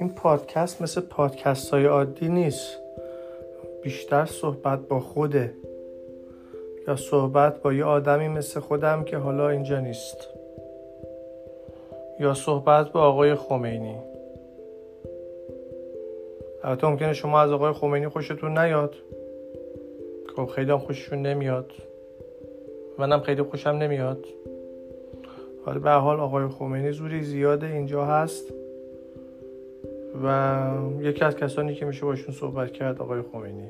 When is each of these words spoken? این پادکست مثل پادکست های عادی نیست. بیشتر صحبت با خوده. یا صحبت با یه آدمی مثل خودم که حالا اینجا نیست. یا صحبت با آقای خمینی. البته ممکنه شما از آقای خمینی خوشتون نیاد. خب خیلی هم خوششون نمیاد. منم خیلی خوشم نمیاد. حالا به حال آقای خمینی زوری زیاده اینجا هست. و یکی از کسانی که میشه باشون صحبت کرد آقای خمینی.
این 0.00 0.08
پادکست 0.08 0.82
مثل 0.82 1.00
پادکست 1.00 1.70
های 1.70 1.86
عادی 1.86 2.28
نیست. 2.28 2.78
بیشتر 3.82 4.24
صحبت 4.24 4.78
با 4.78 5.00
خوده. 5.00 5.54
یا 6.88 6.96
صحبت 6.96 7.62
با 7.62 7.72
یه 7.72 7.84
آدمی 7.84 8.28
مثل 8.28 8.60
خودم 8.60 9.04
که 9.04 9.16
حالا 9.16 9.48
اینجا 9.48 9.80
نیست. 9.80 10.28
یا 12.20 12.34
صحبت 12.34 12.92
با 12.92 13.00
آقای 13.00 13.34
خمینی. 13.34 13.96
البته 16.64 16.86
ممکنه 16.86 17.12
شما 17.12 17.40
از 17.40 17.50
آقای 17.50 17.72
خمینی 17.72 18.08
خوشتون 18.08 18.58
نیاد. 18.58 18.94
خب 20.36 20.46
خیلی 20.46 20.70
هم 20.70 20.78
خوششون 20.78 21.22
نمیاد. 21.22 21.72
منم 22.98 23.20
خیلی 23.20 23.42
خوشم 23.42 23.70
نمیاد. 23.70 24.24
حالا 25.64 25.78
به 25.78 25.90
حال 25.90 26.20
آقای 26.20 26.48
خمینی 26.48 26.92
زوری 26.92 27.22
زیاده 27.22 27.66
اینجا 27.66 28.04
هست. 28.04 28.59
و 30.24 30.68
یکی 31.00 31.24
از 31.24 31.36
کسانی 31.36 31.74
که 31.74 31.84
میشه 31.84 32.06
باشون 32.06 32.34
صحبت 32.34 32.72
کرد 32.72 33.02
آقای 33.02 33.22
خمینی. 33.32 33.68